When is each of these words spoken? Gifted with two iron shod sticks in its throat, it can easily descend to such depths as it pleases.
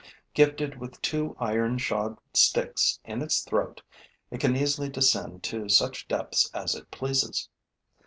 Gifted 0.33 0.79
with 0.79 0.99
two 1.03 1.35
iron 1.39 1.77
shod 1.77 2.17
sticks 2.33 2.99
in 3.05 3.21
its 3.21 3.41
throat, 3.43 3.83
it 4.31 4.39
can 4.41 4.55
easily 4.55 4.89
descend 4.89 5.43
to 5.43 5.69
such 5.69 6.07
depths 6.07 6.49
as 6.55 6.73
it 6.73 6.89
pleases. 6.89 7.47